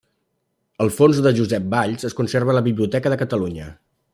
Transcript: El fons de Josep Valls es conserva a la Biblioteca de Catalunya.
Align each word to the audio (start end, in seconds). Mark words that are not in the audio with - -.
El 0.85 0.89
fons 0.95 1.19
de 1.27 1.33
Josep 1.41 1.67
Valls 1.75 2.07
es 2.11 2.17
conserva 2.21 2.53
a 2.55 2.59
la 2.59 2.65
Biblioteca 2.69 3.13
de 3.15 3.21
Catalunya. 3.25 3.69